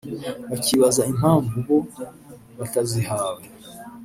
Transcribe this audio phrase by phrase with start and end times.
[0.49, 1.77] bakibaza impamvu bo
[2.57, 3.43] batazihawe